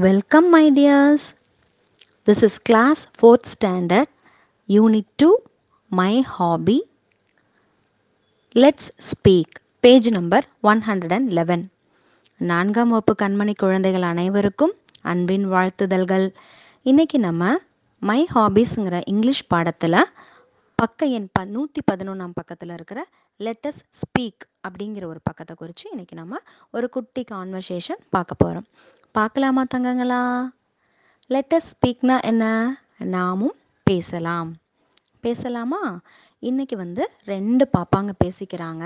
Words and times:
Welcome, 0.00 0.50
my 0.50 0.70
dears. 0.70 1.22
This 2.26 2.44
is 2.44 2.58
class 2.68 2.96
4th 3.22 3.46
standard, 3.46 4.06
unit 4.68 5.04
2, 5.16 5.30
my 5.88 6.24
hobby. 6.38 6.80
Let's 8.54 8.90
speak. 8.98 9.44
Page 9.82 10.10
number 10.10 10.40
111. 10.62 11.62
நான்காம் 12.36 12.88
வகுப்பு 12.88 13.14
கண்மணி 13.22 13.54
குழந்தைகள் 13.56 14.02
அனைவருக்கும் 14.02 14.74
அன்பின் 15.02 15.52
வாழ்த்துதல்கள் 15.52 16.34
இன்னைக்கு 16.82 17.18
நம்ம 17.18 17.56
மை 17.98 18.26
ஹாபீஸுங்கிற 18.34 19.02
இங்கிலீஷ் 19.04 19.46
பாடத்தில் 19.46 20.04
பக்க 20.78 21.06
எண் 21.06 21.28
ப 21.32 21.44
நூற்றி 21.44 21.80
பதினொன்றாம் 21.90 22.32
பக்கத்தில் 22.34 22.70
இருக்கிற 22.70 23.00
லெட்டஸ் 23.40 23.78
ஸ்பீக் 24.00 24.42
அப்படிங்கிற 24.68 25.04
ஒரு 25.04 25.20
பக்கத்தை 25.22 25.56
குறித்து 25.56 25.84
இன்றைக்கி 25.94 26.14
நம்ம 26.14 26.40
ஒரு 26.70 26.88
குட்டி 26.88 27.24
கான்வர்சேஷன் 27.30 28.00
பார்க்க 28.10 28.34
போகிறோம் 28.34 28.66
பார்க்கலாமா 29.12 29.62
தங்கங்களா? 29.74 30.20
லெட்டஸ் 31.30 31.70
ஸ்பீக்னா 31.72 32.22
என்ன? 32.22 32.44
நாமும் 32.98 33.56
பேசலாம். 33.82 34.50
பேசலாமா? 35.20 36.00
இன்றைக்கி 36.42 36.76
வந்து 36.76 37.10
ரெண்டு 37.24 37.68
பாப்பாங்க 37.76 38.12
பேசிக்கிறாங்க. 38.24 38.84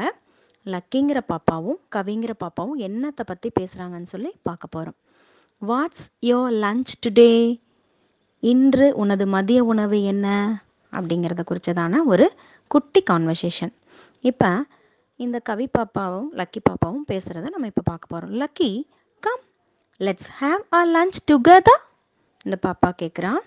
லக்கிங்கிற 0.66 1.20
பாப்பாவும் 1.28 1.80
கவிங்கிற 1.96 2.32
பாப்பாவும் 2.44 2.80
என்னத்தை 2.88 3.26
பற்றி 3.26 3.50
பேசுகிறாங்கன்னு 3.60 4.14
சொல்லி 4.14 4.32
பார்க்க 4.42 4.74
போகிறோம் 4.76 4.98
வாட்ஸ் 5.62 6.08
யோர் 6.20 6.52
லஞ்ச் 6.64 6.96
டுடே 7.06 7.30
இன்று 8.42 8.96
உனது 8.96 9.26
மதிய 9.26 9.64
உணவு 9.64 10.02
என்ன? 10.02 10.26
அப்படிங்கிறத 10.92 11.44
குறித்ததான 11.50 12.04
ஒரு 12.04 12.26
குட்டி 12.68 13.02
கான்வர்சேஷன் 13.10 13.72
இப்போ 14.20 14.64
இந்த 15.16 15.38
கவி 15.38 15.68
பாப்பாவும் 15.78 16.28
லக்கி 16.34 16.60
பாப்பாவும் 16.70 17.04
பேசுகிறத 17.08 17.50
நம்ம 17.50 17.66
இப்போ 17.66 17.82
பார்க்க 17.84 18.06
போகிறோம் 18.06 18.32
Lucky 18.32 18.86
come 19.22 19.42
let's 20.00 20.30
have 20.40 20.60
a 20.70 20.86
lunch 20.86 21.16
together 21.30 21.82
இந்த 22.44 22.56
பாப்பா 22.62 22.90
கேட்குறான் 23.02 23.40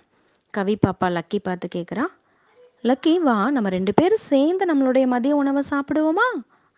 கவி 0.53 0.77
பாப்பா 0.88 1.08
லக்கி 1.11 1.39
பார்த்து 1.39 1.67
கேட்குறான் 1.75 2.11
லக்கி 2.83 3.19
வா 3.19 3.50
நம்ம 3.50 3.69
ரெண்டு 3.69 3.94
பேரும் 3.94 4.17
சேர்ந்து 4.17 4.66
நம்மளுடைய 4.66 5.05
மதிய 5.05 5.35
உணவை 5.35 5.63
சாப்பிடுவோமா? 5.69 6.28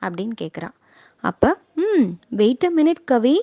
அப்படின்னு 0.02 0.34
கேட்குறான் 0.42 0.76
அப்போ 1.24 1.58
ம் 1.76 2.08
வெயிட் 2.30 2.66
அ 2.66 2.70
மினிட் 2.76 3.04
கவி. 3.06 3.36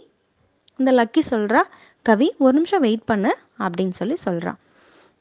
இந்த 0.78 0.92
லக்கி 0.92 1.22
சொல்கிறா 1.30 1.62
கவி 2.02 2.34
ஒரு 2.38 2.52
நிமிஷம் 2.52 2.80
வெயிட் 2.80 3.04
பண்ணு 3.04 3.36
அப்படின்னு 3.58 3.90
சொல்லி 3.90 4.16
சொல்கிறான் 4.16 4.58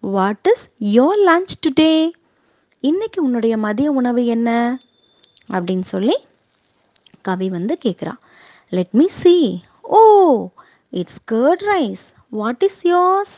what 0.03 0.47
is 0.53 0.63
your 0.79 1.19
lunch 1.27 1.53
today 1.65 2.11
இன்னைக்கு 2.79 3.23
உன்னுடைய 3.23 3.57
மதிய 3.57 3.91
உணவு 3.91 4.25
என்ன? 4.25 4.79
அப்படின்னு 5.49 5.81
சொல்லி 5.81 6.15
கவி 7.21 7.49
வந்து 7.49 7.77
கேட்குறா 7.85 8.13
let 8.69 8.89
me 8.91 9.07
see 9.07 9.63
oh 9.81 10.01
it's 10.89 11.21
curd 11.31 11.63
rice 11.65 12.05
what 12.29 12.63
is 12.63 12.87
yours 12.87 13.35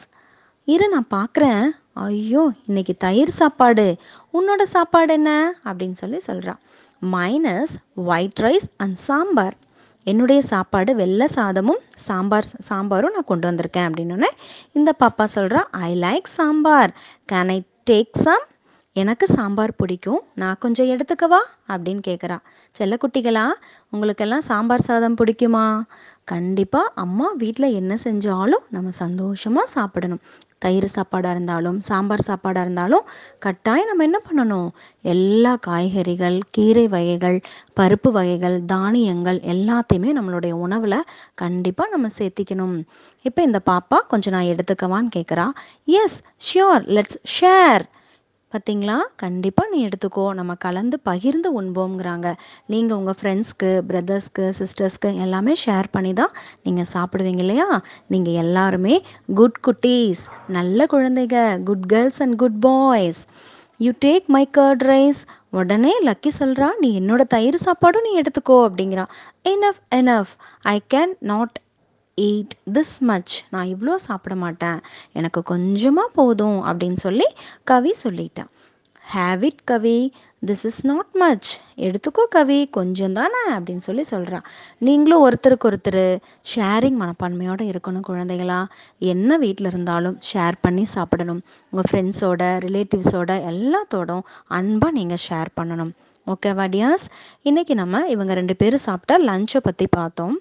இரு 0.66 0.90
நான் 0.90 1.12
பார்க்குறேன் 1.12 1.70
ஐயோ 1.94 2.52
இன்னைக்கு 2.68 2.96
தயிர் 2.98 3.30
சாப்பாடு. 3.30 3.96
உன்னோட 4.34 4.62
சாப்பாடு 4.62 5.14
என்ன? 5.14 5.54
அப்படின்னு 5.64 5.94
சொல்லி 5.94 6.20
சொல்கிறான் 6.20 6.60
mine is 7.02 7.74
white 7.96 8.40
rice 8.40 8.70
and 8.78 8.96
sambar 8.96 9.58
என்னுடைய 10.06 10.42
சாப்பாடு 10.52 10.92
வெள்ளை 10.96 11.28
சாதமும் 11.36 11.82
சாம்பார் 12.08 12.50
சாம்பாரும் 12.70 13.16
நான் 13.18 13.30
கொண்டு 13.32 13.48
வந்திருக்கேன் 13.50 13.88
அப்படின்னோடனே 13.90 14.32
இந்த 14.72 14.90
பாப்பா 15.00 15.28
சொல்கிறா 15.36 15.62
I 15.88 15.92
like 16.02 16.28
sambar. 16.40 16.94
Can 17.32 17.52
I 17.56 17.60
take 17.92 18.20
some 18.24 18.46
எனக்கு 18.96 19.26
சாம்பார் 19.28 19.72
பிடிக்கும். 19.76 20.20
நான் 20.42 20.60
கொஞ்சம் 20.60 20.90
எடுத்துக்கவா 20.94 21.40
அப்படின்னு 21.74 22.02
கேட்குறா 22.08 22.38
செல்லக்குட்டிகளா 22.76 23.46
உங்களுக்கெல்லாம் 23.90 24.46
சாம்பார் 24.50 24.86
சாதம் 24.88 25.18
பிடிக்குமா? 25.22 25.66
கண்டிப்பாக 26.32 26.92
அம்மா 26.96 27.28
வீட்டில் 27.38 27.76
என்ன 27.80 27.94
செஞ்சாலும் 28.04 28.66
நம்ம 28.70 28.92
சந்தோஷமாக 29.04 29.74
சாப்பிடணும். 29.76 30.22
தயிர் 30.66 30.88
சாப்பாடாக 30.96 31.36
இருந்தாலும் 31.36 31.78
சாம்பார் 31.90 32.26
சாப்பாடாக 32.28 32.66
இருந்தாலும் 32.66 33.06
கட்டாயம் 33.46 33.90
நம்ம 33.90 34.06
என்ன 34.10 34.20
பண்ணணும்? 34.28 34.70
எல்லா 35.14 35.54
காய்கறிகள் 35.68 36.38
கீரை 36.56 36.86
வகைகள் 36.88 37.38
பருப்பு 37.80 38.12
வகைகள் 38.12 38.58
தானியங்கள் 38.66 39.40
எல்லாத்தையுமே 39.54 40.12
நம்மளுடைய 40.20 40.54
உணவில் 40.66 41.00
கண்டிப்பாக 41.44 41.94
நம்ம 41.96 42.10
சேர்த்திக்கணும். 42.20 42.78
இப்போ 43.26 43.42
இந்த 43.50 43.62
பாப்பா 43.72 44.00
கொஞ்சம் 44.14 44.36
நான் 44.36 44.52
எடுத்துக்கவான்னு 44.54 45.12
கேட்குறா 45.18 45.48
எஸ் 46.02 46.18
ஷியோர் 46.48 46.86
லெட்ஸ் 46.96 47.20
ஷேர் 47.36 47.86
பார்த்தீங்களா 48.54 48.96
கண்டிப்பாக 49.24 49.72
நீ 49.74 49.78
எடுத்துக்கோ. 49.88 50.26
நம்ம 50.40 50.56
கலந்து 50.66 50.98
பகிர்ந்து 51.10 51.50
உண்போங்கிறாங்க 51.62 52.28
நீங்கள் 52.74 52.98
உங்கள் 52.98 53.18
ஃப்ரெண்ட்ஸ்க்கு 53.20 53.70
பிரதர்ஸ்க்கு 53.90 54.46
சிஸ்டர்ஸ்க்கு 54.60 55.10
எல்லாமே 55.26 55.54
ஷேர் 55.66 55.88
பண்ணி 55.92 56.14
தான் 56.14 56.34
நீங்கள் 56.66 56.90
சாப்பிடுவீங்க 56.94 57.44
இல்லையா? 57.46 57.68
நீங்கள் 58.08 58.40
எல்லாருமே 58.44 58.96
குட் 59.40 59.60
குட்டீஸ் 59.68 60.24
நல்ல 60.58 60.86
குழந்தைங்க 60.94 61.40
good 61.70 61.88
girls 61.94 62.22
and 62.26 62.38
good 62.44 62.60
boys 62.68 63.22
you 63.78 63.92
take 64.06 64.26
my 64.36 64.44
curd 64.58 64.84
rice 64.92 65.22
உடனே 65.60 65.94
லக்கி 66.06 66.32
சொல்கிறா 66.40 66.68
நீ 66.80 66.90
என்னோட 67.00 67.22
தயிர் 67.34 67.58
சாப்பாடும் 67.66 68.06
நீ 68.08 68.12
எடுத்துக்கோ 68.22 68.58
அப்படிங்கிறா. 68.68 69.06
Enough 69.54 69.82
enough 70.00 70.34
I 70.76 70.78
can 70.94 71.14
not 71.32 71.56
eat 72.18 72.54
this 72.74 72.98
much 73.00 73.34
நான் 73.50 73.72
இவ்வளோ 73.74 73.96
சாப்பிட 73.96 74.36
மாட்டேன். 74.36 74.80
எனக்கு 75.14 75.44
கொஞ்சமாக 75.44 76.14
போதும் 76.20 76.60
அப்படின்னு 76.66 77.00
சொல்லி 77.06 77.28
கவி 77.64 77.94
சொல்லிட்டான் 78.04 78.52
have 79.14 79.42
it 79.44 79.64
Kavi. 79.64 80.14
This 80.46 80.64
is 80.70 80.80
not 80.86 81.12
much 81.22 81.50
எடுத்துக்கோ 81.86 82.24
கவி. 82.30 82.58
கொஞ்சம் 82.78 83.14
தானே 83.14 83.42
அப்படின்னு 83.56 83.84
சொல்லி 83.88 84.04
சொல்கிறான் 84.04 84.46
நீங்களும் 84.78 85.24
ஒருத்தருக்கு 85.26 85.70
ஒருத்தர் 85.70 86.06
ஷேரிங் 86.54 86.98
மனப்பான்மையோடு 87.04 87.66
இருக்கணும் 87.72 88.08
குழந்தைகளா. 88.10 88.60
என்ன 89.14 89.38
வீட்டில் 89.38 89.70
இருந்தாலும் 89.72 90.18
ஷேர் 90.32 90.58
பண்ணி 90.62 90.86
சாப்பிடணும். 90.96 91.42
உங்கள் 91.72 91.90
ஃப்ரெண்ட்ஸோட 91.90 92.42
ரிலேட்டிவ்ஸோட 92.66 93.32
எல்லாத்தோடும் 93.52 94.26
அன்பாக 94.48 94.98
நீங்கள் 95.00 95.24
ஷேர் 95.28 95.52
பண்ணணும். 95.62 95.94
ஓகேவா 96.28 96.66
டியாஸ் 96.74 97.06
இன்றைக்கி 97.50 97.74
நம்ம 97.74 98.06
இவங்க 98.16 98.34
ரெண்டு 98.34 98.56
பேரும் 98.56 98.86
சாப்பிட்டா 98.88 99.16
லஞ்சை 99.30 99.62
பற்றி 99.64 99.88
பார்த்தோம். 100.00 100.36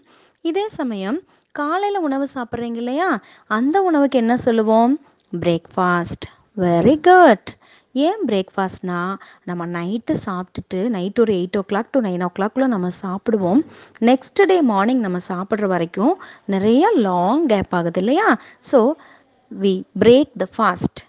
இதே 0.51 0.69
சமயம் 0.69 1.21
காலையில் 1.55 1.99
உணவு 1.99 2.29
சாப்பிட்றீங்க 2.35 2.75
இல்லையா? 2.75 3.09
அந்த 3.47 3.83
உணவுக்கு 3.83 4.19
என்ன 4.19 4.37
சொல்லுவோம்? 4.37 4.93
பிரேக்ஃபாஸ்ட் 5.33 6.25
வெரி 6.57 6.95
குட் 7.01 7.51
ஏன் 7.93 8.21
பிரேக்ஃபாஸ்ட்னா 8.27 9.01
நம்ம 9.45 9.67
நைட்டு 9.67 10.15
சாப்பிட்டுட்டு 10.27 10.89
நைட் 10.89 11.21
ஒரு 11.21 11.33
eight 11.35 11.59
O 11.59 11.63
clock 11.73 11.91
to 11.91 12.01
nine 12.01 12.25
ஓ 12.25 12.29
கிளாக்ல 12.39 12.67
நம்ம 12.67 12.89
சாப்பிடுவோம். 13.03 13.61
நெக்ஸ்ட் 14.01 14.43
டே 14.45 14.63
மார்னிங் 14.63 15.01
நம்ம 15.01 15.19
சாப்பிட்ற 15.29 15.67
வரைக்கும் 15.67 16.15
நிறைய 16.47 16.93
லாங் 17.09 17.47
கேப் 17.47 17.75
ஆகுது 17.75 18.01
இல்லையா? 18.01 18.39
So 18.73 18.93
we 19.51 19.75
break 19.99 20.33
the 20.39 20.49
fast 20.57 21.01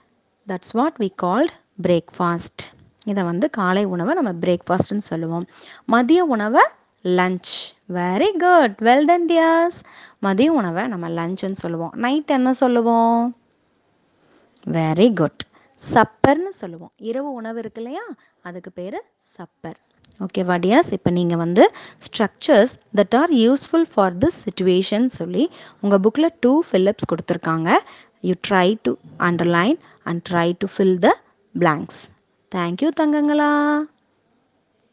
that's 0.48 0.74
what 0.74 0.94
we 1.00 1.12
called 1.24 1.56
breakfast 1.82 2.64
இதை 3.06 3.24
வந்து 3.24 3.50
காலை 3.50 3.86
உணவை 3.86 4.14
நம்ம 4.14 4.32
பிரேக்ஃபாஸ்ட்னு 4.46 5.10
சொல்லுவோம். 5.12 5.46
மதிய 5.86 6.24
உணவை 6.26 6.62
lunch 7.04 7.54
very 7.94 8.30
good 8.44 8.76
well 8.88 9.06
done 9.06 9.26
dears 9.26 9.80
மதிய 10.20 10.52
உணவை 10.52 10.88
நம்ம 10.88 11.10
லஞ்சுன்னு 11.10 11.62
சொல்லுவோம். 11.64 11.94
நைட் 11.96 12.32
என்ன 12.32 12.54
சொல்லுவோம்? 12.54 13.38
வெரி 14.68 15.14
குட் 15.14 15.42
சப்பர்னு 15.94 16.52
சொல்லுவோம். 16.62 16.92
இரவு 16.98 17.34
உணவு 17.34 17.60
இருக்கு 17.60 17.82
இல்லையா? 17.82 18.06
அதுக்கு 18.42 18.72
பேர் 18.72 19.04
சப்பர். 19.36 19.80
ஓகேவா 20.20 20.56
டியாஸ் 20.66 20.92
இப்போ 20.92 21.10
நீங்கள் 21.10 21.38
வந்து 21.38 21.72
structures 22.06 22.74
that 22.96 23.16
are 23.20 23.32
useful 23.34 23.88
for 23.94 24.18
this 24.18 24.40
situation 24.46 25.06
சொல்லி 25.06 25.52
உங்கள் 25.82 26.00
புக்கில் 26.00 26.36
டூ 26.40 26.64
ஃபில்லப்ஸ் 26.72 27.10
கொடுத்துருக்காங்க. 27.12 27.78
You 28.22 28.34
try 28.48 28.78
to 28.82 28.94
underline 29.20 29.80
and 30.04 30.28
try 30.30 30.54
to 30.58 30.68
fill 30.78 30.98
the 30.98 31.18
blanks 31.60 32.04
thank you 32.56 32.90
தங்கங்களா. 33.02 33.52